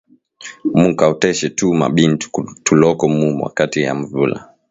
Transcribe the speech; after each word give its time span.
Muka 0.79 1.03
oteshe 1.11 1.47
tu 1.57 1.65
ma 1.79 1.87
bintu 1.97 2.25
tuloko 2.65 3.03
mu 3.15 3.27
wakati 3.43 3.77
ya 3.85 3.91
nvula. 3.99 4.37